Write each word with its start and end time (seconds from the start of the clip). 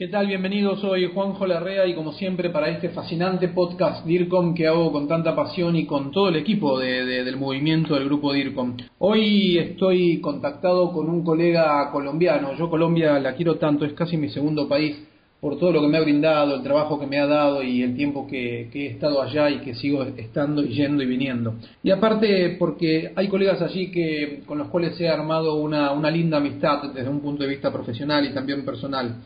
¿Qué 0.00 0.08
tal? 0.08 0.28
Bienvenidos, 0.28 0.80
soy 0.80 1.10
Juanjo 1.12 1.46
Larrea 1.46 1.86
y 1.86 1.94
como 1.94 2.12
siempre 2.12 2.48
para 2.48 2.70
este 2.70 2.88
fascinante 2.88 3.48
podcast 3.48 4.06
DIRCOM 4.06 4.54
que 4.54 4.66
hago 4.66 4.90
con 4.90 5.06
tanta 5.06 5.36
pasión 5.36 5.76
y 5.76 5.84
con 5.84 6.10
todo 6.10 6.30
el 6.30 6.36
equipo 6.36 6.78
del 6.78 7.36
movimiento 7.36 7.92
del 7.92 8.06
grupo 8.06 8.32
DIRCOM. 8.32 8.78
Hoy 8.96 9.58
estoy 9.58 10.18
contactado 10.22 10.90
con 10.90 11.10
un 11.10 11.22
colega 11.22 11.90
colombiano, 11.92 12.54
yo 12.56 12.70
Colombia 12.70 13.18
la 13.18 13.34
quiero 13.34 13.56
tanto, 13.56 13.84
es 13.84 13.92
casi 13.92 14.16
mi 14.16 14.30
segundo 14.30 14.66
país 14.66 14.96
por 15.38 15.58
todo 15.58 15.70
lo 15.70 15.82
que 15.82 15.88
me 15.88 15.98
ha 15.98 16.00
brindado, 16.00 16.54
el 16.54 16.62
trabajo 16.62 16.98
que 16.98 17.06
me 17.06 17.18
ha 17.18 17.26
dado 17.26 17.62
y 17.62 17.82
el 17.82 17.94
tiempo 17.94 18.26
que, 18.26 18.70
he 18.72 18.86
estado 18.86 19.20
allá 19.20 19.50
y 19.50 19.58
que 19.58 19.74
sigo 19.74 20.02
estando 20.02 20.64
y 20.64 20.68
yendo 20.68 21.02
y 21.02 21.06
viniendo. 21.06 21.56
Y 21.82 21.90
aparte 21.90 22.56
porque 22.58 23.12
hay 23.14 23.28
colegas 23.28 23.60
allí 23.60 23.90
que, 23.90 24.44
con 24.46 24.56
los 24.56 24.68
cuales 24.68 24.98
he 24.98 25.10
armado 25.10 25.56
una, 25.56 25.92
una 25.92 26.10
linda 26.10 26.38
amistad 26.38 26.90
desde 26.94 27.10
un 27.10 27.20
punto 27.20 27.42
de 27.42 27.50
vista 27.50 27.70
profesional 27.70 28.24
y 28.24 28.32
también 28.32 28.64
personal. 28.64 29.16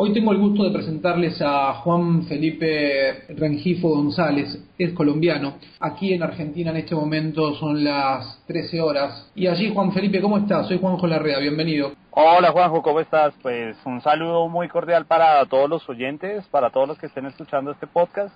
Hoy 0.00 0.12
tengo 0.12 0.30
el 0.30 0.38
gusto 0.38 0.62
de 0.62 0.70
presentarles 0.70 1.42
a 1.42 1.74
Juan 1.74 2.22
Felipe 2.22 3.24
Rengifo 3.30 3.88
González, 3.88 4.56
es 4.78 4.92
colombiano. 4.92 5.54
Aquí 5.80 6.12
en 6.12 6.22
Argentina 6.22 6.70
en 6.70 6.76
este 6.76 6.94
momento 6.94 7.52
son 7.56 7.82
las 7.82 8.40
13 8.46 8.80
horas. 8.80 9.28
Y 9.34 9.48
allí, 9.48 9.74
Juan 9.74 9.90
Felipe, 9.90 10.20
¿cómo 10.20 10.38
estás? 10.38 10.68
Soy 10.68 10.78
Juanjo 10.78 11.08
Larrea, 11.08 11.40
bienvenido. 11.40 11.94
Hola 12.12 12.52
Juanjo, 12.52 12.80
¿cómo 12.80 13.00
estás? 13.00 13.34
Pues 13.42 13.76
un 13.84 14.00
saludo 14.00 14.48
muy 14.48 14.68
cordial 14.68 15.04
para 15.04 15.44
todos 15.46 15.68
los 15.68 15.88
oyentes, 15.88 16.46
para 16.46 16.70
todos 16.70 16.86
los 16.86 16.96
que 16.96 17.06
estén 17.06 17.26
escuchando 17.26 17.72
este 17.72 17.88
podcast. 17.88 18.32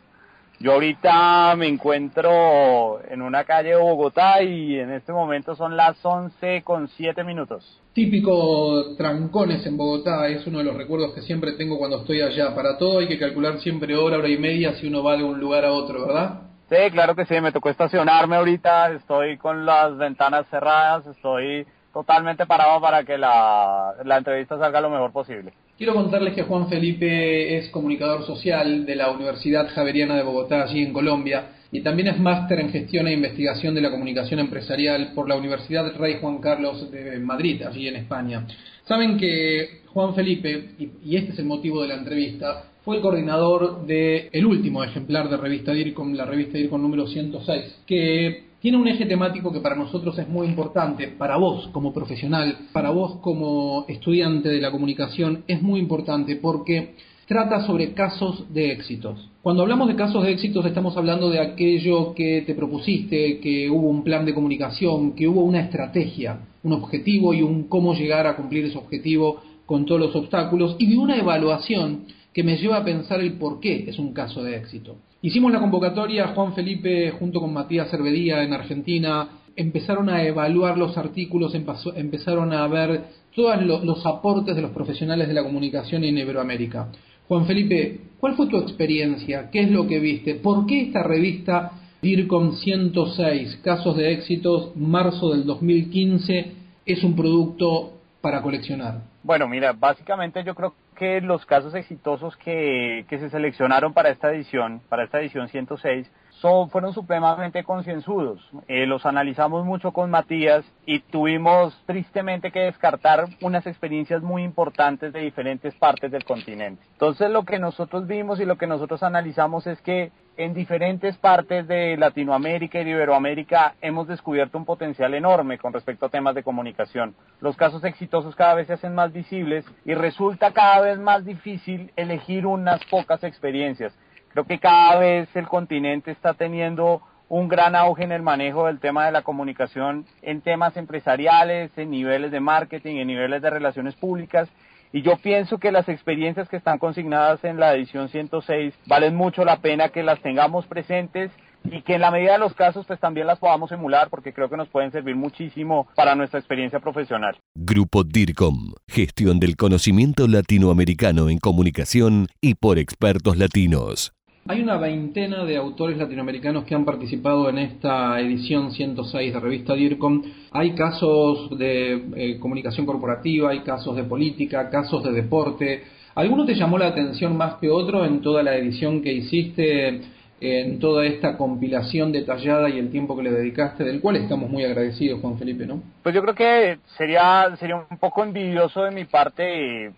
Yo 0.62 0.74
ahorita 0.74 1.56
me 1.56 1.66
encuentro 1.66 3.00
en 3.10 3.20
una 3.20 3.42
calle 3.42 3.70
de 3.70 3.76
Bogotá 3.76 4.44
y 4.44 4.76
en 4.78 4.92
este 4.92 5.12
momento 5.12 5.56
son 5.56 5.76
las 5.76 5.96
11 6.04 6.62
con 6.62 6.86
7 6.86 7.24
minutos. 7.24 7.80
Típico 7.92 8.94
trancones 8.94 9.66
en 9.66 9.76
Bogotá, 9.76 10.28
es 10.28 10.46
uno 10.46 10.58
de 10.58 10.64
los 10.64 10.76
recuerdos 10.76 11.14
que 11.14 11.22
siempre 11.22 11.54
tengo 11.54 11.78
cuando 11.78 12.02
estoy 12.02 12.20
allá. 12.20 12.54
Para 12.54 12.78
todo 12.78 13.00
hay 13.00 13.08
que 13.08 13.18
calcular 13.18 13.58
siempre 13.58 13.96
hora, 13.96 14.18
hora 14.18 14.28
y 14.28 14.38
media 14.38 14.74
si 14.74 14.86
uno 14.86 15.02
va 15.02 15.16
de 15.16 15.24
un 15.24 15.40
lugar 15.40 15.64
a 15.64 15.72
otro, 15.72 16.06
¿verdad? 16.06 16.51
Sí, 16.72 16.90
claro 16.90 17.14
que 17.14 17.26
sí, 17.26 17.38
me 17.42 17.52
tocó 17.52 17.68
estacionarme 17.68 18.36
ahorita, 18.36 18.92
estoy 18.92 19.36
con 19.36 19.66
las 19.66 19.94
ventanas 19.98 20.46
cerradas, 20.48 21.06
estoy 21.06 21.66
totalmente 21.92 22.46
parado 22.46 22.80
para 22.80 23.04
que 23.04 23.18
la, 23.18 23.92
la 24.06 24.16
entrevista 24.16 24.58
salga 24.58 24.80
lo 24.80 24.88
mejor 24.88 25.12
posible. 25.12 25.52
Quiero 25.76 25.92
contarles 25.92 26.32
que 26.32 26.44
Juan 26.44 26.70
Felipe 26.70 27.58
es 27.58 27.68
comunicador 27.68 28.24
social 28.24 28.86
de 28.86 28.96
la 28.96 29.10
Universidad 29.10 29.68
Javeriana 29.68 30.16
de 30.16 30.22
Bogotá, 30.22 30.62
allí 30.62 30.82
en 30.82 30.94
Colombia, 30.94 31.48
y 31.70 31.82
también 31.82 32.08
es 32.08 32.18
máster 32.18 32.58
en 32.60 32.70
gestión 32.70 33.06
e 33.06 33.12
investigación 33.12 33.74
de 33.74 33.82
la 33.82 33.90
comunicación 33.90 34.40
empresarial 34.40 35.12
por 35.14 35.28
la 35.28 35.36
Universidad 35.36 35.94
Rey 35.98 36.20
Juan 36.22 36.38
Carlos 36.38 36.90
de 36.90 37.18
Madrid, 37.18 37.64
allí 37.64 37.86
en 37.86 37.96
España. 37.96 38.46
Saben 38.84 39.18
que 39.18 39.82
Juan 39.88 40.14
Felipe, 40.14 40.70
y 40.78 41.16
este 41.16 41.32
es 41.32 41.38
el 41.38 41.44
motivo 41.44 41.82
de 41.82 41.88
la 41.88 41.96
entrevista, 41.96 42.64
fue 42.84 42.96
el 42.96 43.02
coordinador 43.02 43.86
del 43.86 44.28
el 44.32 44.46
último 44.46 44.82
ejemplar 44.82 45.28
de 45.28 45.36
revista 45.36 45.72
DIRCOM, 45.72 46.14
la 46.14 46.24
revista 46.24 46.58
DIRCOM 46.58 46.82
número 46.82 47.06
106, 47.06 47.82
que 47.86 48.44
tiene 48.60 48.76
un 48.76 48.88
eje 48.88 49.06
temático 49.06 49.52
que 49.52 49.60
para 49.60 49.76
nosotros 49.76 50.18
es 50.18 50.28
muy 50.28 50.46
importante, 50.46 51.08
para 51.08 51.36
vos 51.36 51.68
como 51.72 51.92
profesional, 51.92 52.68
para 52.72 52.90
vos 52.90 53.16
como 53.20 53.84
estudiante 53.88 54.48
de 54.48 54.60
la 54.60 54.70
comunicación, 54.70 55.44
es 55.46 55.62
muy 55.62 55.80
importante 55.80 56.36
porque 56.36 56.94
trata 57.26 57.64
sobre 57.66 57.92
casos 57.92 58.52
de 58.52 58.72
éxitos. 58.72 59.28
Cuando 59.42 59.62
hablamos 59.62 59.88
de 59.88 59.96
casos 59.96 60.24
de 60.24 60.32
éxitos 60.32 60.66
estamos 60.66 60.96
hablando 60.96 61.30
de 61.30 61.40
aquello 61.40 62.14
que 62.14 62.42
te 62.42 62.54
propusiste, 62.54 63.40
que 63.40 63.70
hubo 63.70 63.88
un 63.88 64.04
plan 64.04 64.24
de 64.24 64.34
comunicación, 64.34 65.12
que 65.12 65.28
hubo 65.28 65.42
una 65.42 65.60
estrategia, 65.60 66.40
un 66.62 66.72
objetivo 66.72 67.32
y 67.32 67.42
un 67.42 67.64
cómo 67.64 67.94
llegar 67.94 68.26
a 68.26 68.36
cumplir 68.36 68.64
ese 68.64 68.78
objetivo 68.78 69.40
con 69.66 69.86
todos 69.86 70.00
los 70.00 70.16
obstáculos 70.16 70.76
y 70.78 70.90
de 70.90 70.98
una 70.98 71.16
evaluación 71.16 72.06
que 72.32 72.42
me 72.42 72.56
lleva 72.56 72.78
a 72.78 72.84
pensar 72.84 73.20
el 73.20 73.34
por 73.34 73.60
qué 73.60 73.84
es 73.88 73.98
un 73.98 74.12
caso 74.12 74.42
de 74.42 74.56
éxito. 74.56 74.96
Hicimos 75.20 75.52
la 75.52 75.60
convocatoria, 75.60 76.28
Juan 76.28 76.54
Felipe 76.54 77.12
junto 77.12 77.40
con 77.40 77.52
Matías 77.52 77.90
Cervedía 77.90 78.42
en 78.42 78.52
Argentina, 78.52 79.28
empezaron 79.54 80.08
a 80.08 80.24
evaluar 80.24 80.78
los 80.78 80.96
artículos, 80.96 81.54
empezaron 81.54 82.52
a 82.52 82.66
ver 82.66 83.04
todos 83.34 83.62
los 83.62 84.04
aportes 84.06 84.56
de 84.56 84.62
los 84.62 84.72
profesionales 84.72 85.28
de 85.28 85.34
la 85.34 85.42
comunicación 85.42 86.04
en 86.04 86.18
Iberoamérica. 86.18 86.88
Juan 87.28 87.46
Felipe, 87.46 88.00
¿cuál 88.18 88.34
fue 88.34 88.48
tu 88.48 88.58
experiencia? 88.58 89.50
¿Qué 89.50 89.60
es 89.60 89.70
lo 89.70 89.86
que 89.86 90.00
viste? 90.00 90.34
¿Por 90.34 90.66
qué 90.66 90.82
esta 90.82 91.02
revista 91.02 91.72
DIRCOM 92.02 92.56
106, 92.56 93.60
Casos 93.62 93.96
de 93.96 94.12
Éxitos, 94.12 94.74
marzo 94.76 95.30
del 95.30 95.44
2015, 95.44 96.52
es 96.84 97.04
un 97.04 97.14
producto 97.14 97.92
para 98.20 98.42
coleccionar? 98.42 99.02
Bueno, 99.22 99.46
mira, 99.48 99.72
básicamente 99.72 100.42
yo 100.44 100.54
creo 100.54 100.74
que 100.96 101.20
los 101.20 101.44
casos 101.46 101.74
exitosos 101.74 102.36
que, 102.36 103.06
que 103.08 103.18
se 103.18 103.30
seleccionaron 103.30 103.92
para 103.92 104.10
esta 104.10 104.32
edición, 104.32 104.80
para 104.88 105.04
esta 105.04 105.20
edición 105.20 105.48
106, 105.48 106.10
son, 106.42 106.68
fueron 106.70 106.92
supremamente 106.92 107.62
concienzudos. 107.62 108.40
Eh, 108.66 108.84
los 108.84 109.06
analizamos 109.06 109.64
mucho 109.64 109.92
con 109.92 110.10
Matías 110.10 110.64
y 110.84 110.98
tuvimos 110.98 111.80
tristemente 111.86 112.50
que 112.50 112.60
descartar 112.60 113.26
unas 113.40 113.66
experiencias 113.66 114.22
muy 114.22 114.42
importantes 114.42 115.12
de 115.12 115.20
diferentes 115.20 115.74
partes 115.76 116.10
del 116.10 116.24
continente. 116.24 116.82
Entonces 116.92 117.30
lo 117.30 117.44
que 117.44 117.60
nosotros 117.60 118.06
vimos 118.08 118.40
y 118.40 118.44
lo 118.44 118.58
que 118.58 118.66
nosotros 118.66 119.02
analizamos 119.04 119.66
es 119.68 119.80
que 119.80 120.10
en 120.36 120.54
diferentes 120.54 121.16
partes 121.18 121.68
de 121.68 121.96
Latinoamérica 121.96 122.80
y 122.80 122.84
de 122.84 122.90
Iberoamérica 122.90 123.74
hemos 123.80 124.08
descubierto 124.08 124.58
un 124.58 124.64
potencial 124.64 125.14
enorme 125.14 125.58
con 125.58 125.72
respecto 125.72 126.06
a 126.06 126.08
temas 126.08 126.34
de 126.34 126.42
comunicación. 126.42 127.14
Los 127.40 127.56
casos 127.56 127.84
exitosos 127.84 128.34
cada 128.34 128.54
vez 128.54 128.66
se 128.66 128.72
hacen 128.72 128.94
más 128.94 129.12
visibles 129.12 129.64
y 129.84 129.94
resulta 129.94 130.52
cada 130.52 130.80
vez 130.80 130.98
más 130.98 131.24
difícil 131.24 131.92
elegir 131.96 132.46
unas 132.46 132.84
pocas 132.86 133.22
experiencias. 133.22 133.94
Creo 134.32 134.44
que 134.44 134.58
cada 134.58 134.98
vez 134.98 135.28
el 135.36 135.46
continente 135.46 136.10
está 136.10 136.34
teniendo 136.34 137.02
un 137.28 137.48
gran 137.48 137.74
auge 137.76 138.04
en 138.04 138.12
el 138.12 138.22
manejo 138.22 138.66
del 138.66 138.78
tema 138.78 139.06
de 139.06 139.12
la 139.12 139.22
comunicación 139.22 140.06
en 140.22 140.40
temas 140.42 140.76
empresariales, 140.76 141.70
en 141.76 141.90
niveles 141.90 142.30
de 142.30 142.40
marketing, 142.40 142.96
en 142.96 143.06
niveles 143.08 143.42
de 143.42 143.50
relaciones 143.50 143.94
públicas. 143.94 144.48
Y 144.92 145.02
yo 145.02 145.16
pienso 145.16 145.58
que 145.58 145.72
las 145.72 145.88
experiencias 145.88 146.48
que 146.48 146.56
están 146.56 146.78
consignadas 146.78 147.42
en 147.44 147.58
la 147.58 147.74
edición 147.74 148.08
106 148.10 148.74
valen 148.86 149.16
mucho 149.16 149.44
la 149.44 149.60
pena 149.60 149.88
que 149.88 150.02
las 150.02 150.20
tengamos 150.20 150.66
presentes 150.66 151.30
y 151.64 151.82
que 151.82 151.94
en 151.94 152.00
la 152.00 152.10
medida 152.10 152.32
de 152.32 152.38
los 152.38 152.54
casos 152.54 152.86
pues 152.86 153.00
también 153.00 153.26
las 153.26 153.38
podamos 153.38 153.72
emular 153.72 154.10
porque 154.10 154.32
creo 154.32 154.50
que 154.50 154.56
nos 154.56 154.68
pueden 154.68 154.92
servir 154.92 155.16
muchísimo 155.16 155.88
para 155.94 156.14
nuestra 156.14 156.38
experiencia 156.38 156.80
profesional. 156.80 157.38
Grupo 157.54 158.04
DIRCOM, 158.04 158.74
gestión 158.88 159.40
del 159.40 159.56
conocimiento 159.56 160.28
latinoamericano 160.28 161.30
en 161.30 161.38
comunicación 161.38 162.28
y 162.40 162.54
por 162.56 162.78
expertos 162.78 163.36
latinos. 163.36 164.12
Hay 164.48 164.60
una 164.60 164.76
veintena 164.76 165.44
de 165.44 165.56
autores 165.56 165.96
latinoamericanos 165.96 166.64
que 166.64 166.74
han 166.74 166.84
participado 166.84 167.48
en 167.48 167.58
esta 167.58 168.18
edición 168.18 168.72
106 168.72 169.32
de 169.32 169.38
revista 169.38 169.74
DIRCOM. 169.74 170.20
Hay 170.50 170.72
casos 170.72 171.56
de 171.56 172.06
eh, 172.16 172.38
comunicación 172.40 172.84
corporativa, 172.84 173.50
hay 173.50 173.60
casos 173.60 173.94
de 173.94 174.02
política, 174.02 174.68
casos 174.68 175.04
de 175.04 175.12
deporte. 175.12 175.84
¿Alguno 176.16 176.44
te 176.44 176.56
llamó 176.56 176.76
la 176.76 176.88
atención 176.88 177.36
más 177.36 177.54
que 177.60 177.70
otro 177.70 178.04
en 178.04 178.20
toda 178.20 178.42
la 178.42 178.56
edición 178.56 179.00
que 179.00 179.12
hiciste, 179.12 180.00
en 180.40 180.80
toda 180.80 181.06
esta 181.06 181.36
compilación 181.36 182.10
detallada 182.10 182.68
y 182.68 182.80
el 182.80 182.90
tiempo 182.90 183.16
que 183.16 183.22
le 183.22 183.30
dedicaste, 183.30 183.84
del 183.84 184.00
cual 184.00 184.16
estamos 184.16 184.50
muy 184.50 184.64
agradecidos, 184.64 185.20
Juan 185.20 185.38
Felipe, 185.38 185.66
¿no? 185.66 185.80
Pues 186.02 186.16
yo 186.16 186.20
creo 186.20 186.34
que 186.34 186.78
sería, 186.96 187.54
sería 187.60 187.76
un 187.76 187.96
poco 187.96 188.24
envidioso 188.24 188.82
de 188.82 188.90
mi 188.90 189.04
parte, 189.04 189.92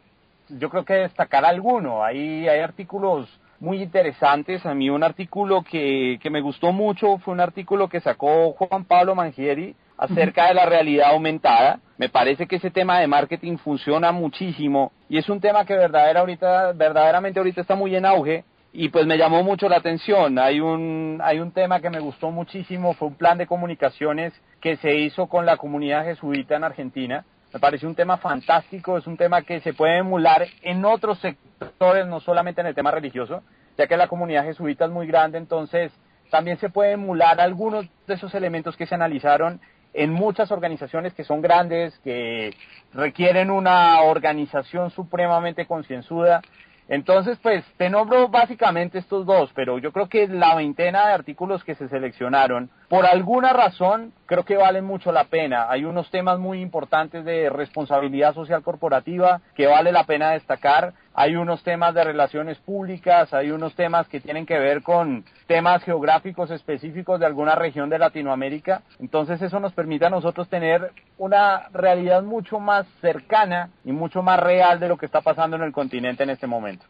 yo 0.50 0.68
creo 0.68 0.84
que 0.84 0.92
destacar 0.92 1.46
alguno. 1.46 2.04
Hay, 2.04 2.46
hay 2.46 2.60
artículos 2.60 3.26
muy 3.64 3.82
interesantes. 3.82 4.64
A 4.64 4.74
mí 4.74 4.90
un 4.90 5.02
artículo 5.02 5.62
que, 5.62 6.18
que 6.22 6.30
me 6.30 6.40
gustó 6.40 6.72
mucho 6.72 7.18
fue 7.18 7.34
un 7.34 7.40
artículo 7.40 7.88
que 7.88 8.00
sacó 8.00 8.52
Juan 8.52 8.84
Pablo 8.84 9.14
Mangieri 9.14 9.74
acerca 9.96 10.48
de 10.48 10.54
la 10.54 10.66
realidad 10.66 11.10
aumentada. 11.10 11.80
Me 11.96 12.08
parece 12.08 12.46
que 12.46 12.56
ese 12.56 12.70
tema 12.70 13.00
de 13.00 13.06
marketing 13.06 13.56
funciona 13.56 14.12
muchísimo 14.12 14.92
y 15.08 15.18
es 15.18 15.28
un 15.28 15.40
tema 15.40 15.64
que 15.64 15.74
verdadera 15.74 16.20
ahorita, 16.20 16.72
verdaderamente 16.72 17.40
ahorita 17.40 17.62
está 17.62 17.74
muy 17.74 17.96
en 17.96 18.06
auge 18.06 18.44
y 18.72 18.88
pues 18.88 19.06
me 19.06 19.16
llamó 19.16 19.42
mucho 19.42 19.68
la 19.68 19.76
atención. 19.76 20.38
Hay 20.38 20.60
un, 20.60 21.20
hay 21.22 21.38
un 21.38 21.52
tema 21.52 21.80
que 21.80 21.90
me 21.90 22.00
gustó 22.00 22.30
muchísimo, 22.30 22.94
fue 22.94 23.08
un 23.08 23.14
plan 23.14 23.38
de 23.38 23.46
comunicaciones 23.46 24.32
que 24.60 24.76
se 24.76 24.96
hizo 24.96 25.28
con 25.28 25.46
la 25.46 25.56
comunidad 25.56 26.04
jesuita 26.04 26.56
en 26.56 26.64
Argentina 26.64 27.24
me 27.54 27.60
parece 27.60 27.86
un 27.86 27.94
tema 27.94 28.16
fantástico, 28.16 28.98
es 28.98 29.06
un 29.06 29.16
tema 29.16 29.42
que 29.42 29.60
se 29.60 29.72
puede 29.72 29.98
emular 29.98 30.44
en 30.62 30.84
otros 30.84 31.20
sectores, 31.20 32.04
no 32.04 32.18
solamente 32.18 32.60
en 32.60 32.66
el 32.66 32.74
tema 32.74 32.90
religioso. 32.90 33.42
ya 33.76 33.86
que 33.88 33.96
la 33.96 34.06
comunidad 34.06 34.44
jesuita 34.44 34.84
es 34.84 34.90
muy 34.90 35.06
grande, 35.06 35.38
entonces 35.38 35.90
también 36.30 36.58
se 36.58 36.68
puede 36.68 36.92
emular 36.92 37.40
algunos 37.40 37.86
de 38.06 38.14
esos 38.14 38.32
elementos 38.34 38.76
que 38.76 38.86
se 38.86 38.94
analizaron 38.94 39.60
en 39.92 40.12
muchas 40.12 40.52
organizaciones 40.52 41.12
que 41.14 41.24
son 41.24 41.42
grandes, 41.42 41.96
que 42.00 42.54
requieren 42.92 43.50
una 43.50 44.00
organización 44.02 44.90
supremamente 44.90 45.66
concienzuda. 45.66 46.40
Entonces, 46.88 47.38
pues, 47.42 47.64
te 47.78 47.88
nombro 47.88 48.28
básicamente 48.28 48.98
estos 48.98 49.26
dos, 49.26 49.50
pero 49.54 49.78
yo 49.78 49.90
creo 49.92 50.08
que 50.08 50.28
la 50.28 50.54
veintena 50.54 51.06
de 51.06 51.14
artículos 51.14 51.64
que 51.64 51.74
se 51.74 51.88
seleccionaron, 51.88 52.70
por 52.88 53.06
alguna 53.06 53.52
razón, 53.52 54.12
creo 54.26 54.44
que 54.44 54.56
valen 54.56 54.84
mucho 54.84 55.12
la 55.12 55.24
pena. 55.24 55.70
Hay 55.70 55.84
unos 55.84 56.10
temas 56.10 56.38
muy 56.38 56.60
importantes 56.60 57.24
de 57.24 57.50
responsabilidad 57.50 58.34
social 58.34 58.62
corporativa 58.62 59.40
que 59.54 59.66
vale 59.66 59.92
la 59.92 60.04
pena 60.04 60.30
destacar 60.30 60.94
hay 61.16 61.36
unos 61.36 61.62
temas 61.62 61.94
de 61.94 62.02
relaciones 62.02 62.58
públicas, 62.58 63.32
hay 63.32 63.52
unos 63.52 63.74
temas 63.76 64.08
que 64.08 64.20
tienen 64.20 64.44
que 64.44 64.58
ver 64.58 64.82
con 64.82 65.24
temas 65.46 65.84
geográficos 65.84 66.50
específicos 66.50 67.20
de 67.20 67.26
alguna 67.26 67.54
región 67.54 67.88
de 67.88 68.00
Latinoamérica. 68.00 68.82
Entonces 68.98 69.40
eso 69.40 69.60
nos 69.60 69.72
permite 69.72 70.06
a 70.06 70.10
nosotros 70.10 70.48
tener 70.48 70.90
una 71.16 71.68
realidad 71.72 72.24
mucho 72.24 72.58
más 72.58 72.84
cercana 73.00 73.70
y 73.84 73.92
mucho 73.92 74.22
más 74.22 74.40
real 74.40 74.80
de 74.80 74.88
lo 74.88 74.96
que 74.96 75.06
está 75.06 75.20
pasando 75.20 75.56
en 75.56 75.62
el 75.62 75.72
continente 75.72 76.24
en 76.24 76.30
este 76.30 76.48
momento. 76.48 76.84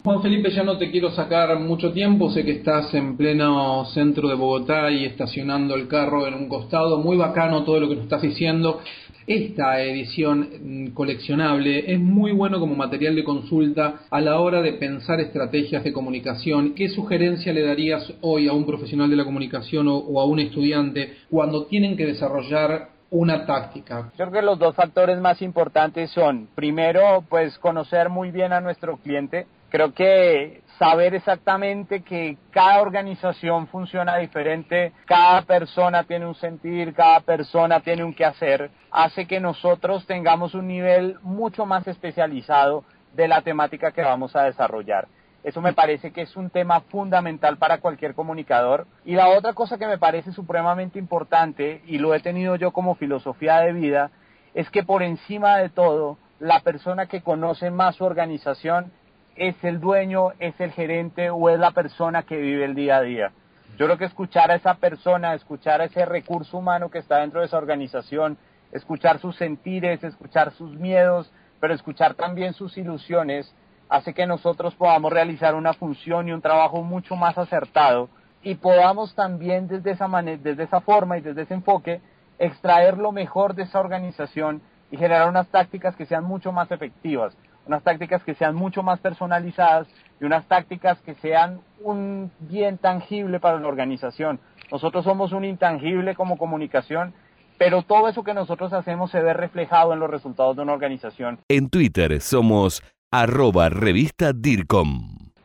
Juan 0.03 0.21
Felipe, 0.21 0.51
ya 0.51 0.63
no 0.63 0.77
te 0.77 0.91
quiero 0.91 1.11
sacar 1.11 1.57
mucho 1.61 1.93
tiempo, 1.93 2.29
sé 2.29 2.43
que 2.43 2.51
estás 2.51 2.93
en 2.93 3.15
pleno 3.15 3.85
centro 3.85 4.27
de 4.27 4.35
Bogotá 4.35 4.91
y 4.91 5.05
estacionando 5.05 5.75
el 5.75 5.87
carro 5.87 6.27
en 6.27 6.33
un 6.33 6.49
costado, 6.49 6.97
muy 6.97 7.15
bacano 7.15 7.63
todo 7.63 7.79
lo 7.79 7.87
que 7.87 7.95
nos 7.95 8.03
estás 8.03 8.21
diciendo. 8.21 8.81
Esta 9.25 9.81
edición 9.81 10.49
mm, 10.61 10.87
coleccionable 10.93 11.93
es 11.93 11.99
muy 11.99 12.33
bueno 12.33 12.59
como 12.59 12.75
material 12.75 13.15
de 13.15 13.23
consulta 13.23 14.01
a 14.09 14.19
la 14.19 14.39
hora 14.39 14.61
de 14.61 14.73
pensar 14.73 15.21
estrategias 15.21 15.83
de 15.83 15.93
comunicación. 15.93 16.73
¿Qué 16.75 16.89
sugerencia 16.89 17.53
le 17.53 17.65
darías 17.65 18.13
hoy 18.21 18.49
a 18.49 18.53
un 18.53 18.65
profesional 18.65 19.09
de 19.09 19.15
la 19.15 19.23
comunicación 19.23 19.87
o, 19.87 20.19
a 20.19 20.25
un 20.25 20.39
estudiante 20.39 21.13
cuando 21.29 21.67
tienen 21.67 21.95
que 21.95 22.05
desarrollar 22.05 22.89
una 23.11 23.45
táctica? 23.45 24.11
Creo 24.17 24.31
que 24.31 24.41
los 24.41 24.59
dos 24.59 24.75
factores 24.75 25.19
más 25.21 25.41
importantes 25.41 26.11
son, 26.11 26.49
primero, 26.53 27.23
pues 27.29 27.57
conocer 27.59 28.09
muy 28.09 28.31
bien 28.31 28.51
a 28.51 28.59
nuestro 28.59 28.97
cliente. 28.97 29.47
Creo 29.73 29.91
que 29.91 30.61
saber 30.77 31.15
exactamente 31.15 32.03
que 32.03 32.37
cada 32.51 32.79
organización 32.79 33.65
funciona 33.65 34.17
diferente, 34.17 34.93
cada 35.05 35.41
persona 35.41 36.03
tiene 36.03 36.27
un 36.27 36.35
sentir, 36.35 36.93
cada 36.93 37.21
persona 37.21 37.79
tiene 37.79 38.03
un 38.03 38.13
quehacer, 38.13 38.69
hace 38.91 39.25
que 39.25 39.39
nosotros 39.39 40.05
tengamos 40.05 40.53
un 40.53 40.67
nivel 40.67 41.17
mucho 41.23 41.65
más 41.65 41.87
especializado 41.87 42.83
de 43.15 43.27
la 43.27 43.41
temática 43.41 43.91
que 43.91 44.03
vamos 44.03 44.35
a 44.35 44.43
desarrollar. 44.43 45.07
Eso 45.43 45.59
me 45.59 45.73
parece 45.73 46.11
que 46.11 46.21
es 46.21 46.35
un 46.37 46.51
tema 46.51 46.81
fundamental 46.81 47.57
para 47.57 47.79
cualquier 47.79 48.13
comunicador. 48.13 48.85
Y 49.05 49.15
la 49.15 49.29
otra 49.29 49.53
cosa 49.53 49.79
que 49.79 49.87
me 49.87 49.97
parece 49.97 50.33
supremamente 50.33 50.99
importante, 50.99 51.81
y 51.87 51.97
lo 51.97 52.13
he 52.13 52.19
tenido 52.19 52.57
yo 52.57 52.69
como 52.69 52.93
filosofía 52.93 53.61
de 53.61 53.73
vida, 53.73 54.11
es 54.53 54.69
que 54.69 54.83
por 54.83 55.01
encima 55.01 55.57
de 55.57 55.69
todo, 55.69 56.19
la 56.39 56.59
persona 56.59 57.07
que 57.07 57.21
conoce 57.21 57.71
más 57.71 57.95
su 57.95 58.05
organización 58.05 58.91
es 59.35 59.55
el 59.63 59.79
dueño, 59.79 60.31
es 60.39 60.59
el 60.59 60.71
gerente 60.71 61.29
o 61.29 61.49
es 61.49 61.59
la 61.59 61.71
persona 61.71 62.23
que 62.23 62.37
vive 62.37 62.65
el 62.65 62.75
día 62.75 62.97
a 62.97 63.01
día. 63.01 63.31
Yo 63.77 63.85
creo 63.87 63.97
que 63.97 64.05
escuchar 64.05 64.51
a 64.51 64.55
esa 64.55 64.75
persona, 64.75 65.33
escuchar 65.33 65.81
a 65.81 65.85
ese 65.85 66.05
recurso 66.05 66.57
humano 66.57 66.91
que 66.91 66.99
está 66.99 67.17
dentro 67.17 67.39
de 67.39 67.47
esa 67.47 67.57
organización, 67.57 68.37
escuchar 68.71 69.19
sus 69.19 69.35
sentires, 69.35 70.03
escuchar 70.03 70.51
sus 70.51 70.75
miedos, 70.75 71.31
pero 71.59 71.73
escuchar 71.73 72.13
también 72.13 72.53
sus 72.53 72.77
ilusiones, 72.77 73.53
hace 73.89 74.13
que 74.13 74.27
nosotros 74.27 74.75
podamos 74.75 75.11
realizar 75.11 75.55
una 75.55 75.73
función 75.73 76.27
y 76.27 76.31
un 76.31 76.41
trabajo 76.41 76.83
mucho 76.83 77.15
más 77.15 77.37
acertado 77.37 78.09
y 78.43 78.55
podamos 78.55 79.15
también 79.15 79.67
desde 79.67 79.91
esa 79.91 80.07
desde 80.07 80.63
esa 80.63 80.81
forma 80.81 81.17
y 81.17 81.21
desde 81.21 81.43
ese 81.43 81.53
enfoque 81.53 82.01
extraer 82.37 82.97
lo 82.97 83.11
mejor 83.11 83.55
de 83.55 83.63
esa 83.63 83.79
organización 83.79 84.61
y 84.91 84.97
generar 84.97 85.29
unas 85.29 85.47
tácticas 85.47 85.95
que 85.95 86.05
sean 86.05 86.23
mucho 86.23 86.51
más 86.51 86.69
efectivas, 86.71 87.35
unas 87.65 87.83
tácticas 87.83 88.23
que 88.23 88.35
sean 88.35 88.55
mucho 88.55 88.83
más 88.83 88.99
personalizadas 88.99 89.87
y 90.19 90.25
unas 90.25 90.45
tácticas 90.47 90.99
que 91.01 91.15
sean 91.15 91.61
un 91.81 92.31
bien 92.39 92.77
tangible 92.77 93.39
para 93.39 93.59
la 93.59 93.67
organización. 93.67 94.39
Nosotros 94.71 95.03
somos 95.03 95.31
un 95.31 95.45
intangible 95.45 96.15
como 96.15 96.37
comunicación, 96.37 97.13
pero 97.57 97.83
todo 97.83 98.09
eso 98.09 98.23
que 98.23 98.33
nosotros 98.33 98.73
hacemos 98.73 99.11
se 99.11 99.21
ve 99.21 99.33
reflejado 99.33 99.93
en 99.93 99.99
los 99.99 100.09
resultados 100.09 100.55
de 100.55 100.63
una 100.63 100.73
organización. 100.73 101.39
En 101.47 101.69
Twitter 101.69 102.19
somos 102.21 102.81
arroba. 103.11 103.69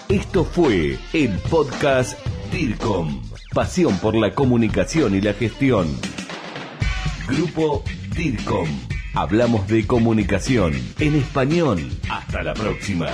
Esto 0.07 0.43
fue 0.43 0.97
el 1.13 1.39
podcast 1.49 2.23
DIRCOM. 2.51 3.23
Pasión 3.53 3.97
por 3.97 4.15
la 4.15 4.31
comunicación 4.31 5.15
y 5.15 5.21
la 5.21 5.33
gestión. 5.33 5.87
Grupo 7.27 7.83
DIRCOM. 8.15 8.67
Hablamos 9.15 9.67
de 9.67 9.87
comunicación 9.87 10.73
en 10.99 11.15
español. 11.15 11.79
Hasta 12.09 12.43
la 12.43 12.53
próxima. 12.53 13.07